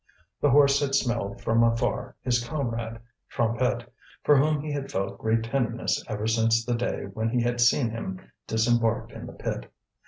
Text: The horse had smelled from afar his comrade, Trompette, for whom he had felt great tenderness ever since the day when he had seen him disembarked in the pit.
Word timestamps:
The 0.41 0.49
horse 0.49 0.79
had 0.79 0.95
smelled 0.95 1.43
from 1.43 1.61
afar 1.63 2.15
his 2.23 2.43
comrade, 2.43 2.99
Trompette, 3.29 3.85
for 4.23 4.35
whom 4.35 4.59
he 4.63 4.71
had 4.71 4.91
felt 4.91 5.19
great 5.19 5.43
tenderness 5.43 6.03
ever 6.07 6.25
since 6.25 6.65
the 6.65 6.73
day 6.73 7.03
when 7.13 7.29
he 7.29 7.43
had 7.43 7.61
seen 7.61 7.91
him 7.91 8.19
disembarked 8.47 9.11
in 9.11 9.27
the 9.27 9.33
pit. 9.33 9.71